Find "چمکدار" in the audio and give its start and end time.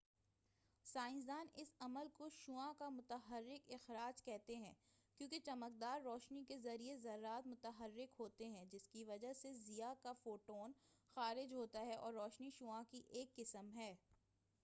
5.39-6.01